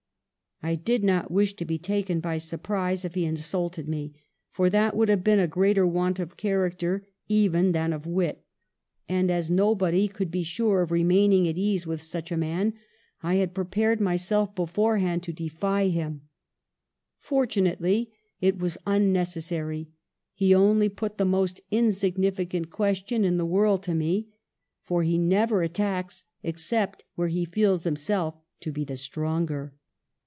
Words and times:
I 0.63 0.75
did 0.75 1.03
not 1.03 1.31
wish 1.31 1.55
to 1.55 1.65
be 1.65 1.79
taken 1.79 2.19
by 2.19 2.37
surprise 2.37 3.03
if 3.03 3.15
he 3.15 3.25
insulted 3.25 3.87
me, 3.87 4.13
for 4.51 4.69
that 4.69 4.95
would 4.95 5.09
have 5.09 5.23
been 5.23 5.39
a 5.39 5.47
greater 5.47 5.87
want 5.87 6.19
of 6.19 6.37
char 6.37 6.69
acter 6.69 7.01
even 7.27 7.71
than 7.71 7.91
of 7.91 8.05
wit; 8.05 8.45
and 9.09 9.31
as 9.31 9.49
nobody 9.49 10.07
could 10.07 10.29
be 10.29 10.43
7 10.43 10.45
Digitized 10.45 10.53
by 10.53 10.53
VjOOQIC 10.53 10.53
98 10.53 10.53
MADAME 10.53 10.53
DE 10.53 10.53
STAML 10.53 10.55
sure 10.55 10.81
of 10.83 10.91
remaining 10.91 11.47
at 11.47 11.57
ease 11.57 11.87
with 11.87 12.01
such 12.03 12.31
a 12.31 12.37
man, 12.37 12.73
I 13.23 13.35
had 13.37 13.53
prepared 13.55 14.01
myself 14.01 14.53
beforehand 14.55 15.23
to 15.23 15.33
defy 15.33 15.87
him. 15.87 16.21
For 17.17 17.47
tunately, 17.47 18.11
it 18.39 18.59
was 18.59 18.77
unnecessary; 18.85 19.89
he 20.35 20.53
only 20.53 20.89
put 20.89 21.17
the 21.17 21.25
most 21.25 21.59
insignificant 21.71 22.69
question 22.69 23.25
in 23.25 23.37
the 23.37 23.47
world 23.47 23.81
to 23.81 23.95
me, 23.95 24.27
for... 24.83 25.01
he 25.01 25.17
never 25.17 25.63
attacks 25.63 26.23
except 26.43 27.03
where 27.15 27.29
he 27.29 27.45
feels 27.45 27.83
himself 27.83 28.35
to 28.59 28.71
be 28.71 28.83
the 28.83 28.95
stronger." 28.97 29.73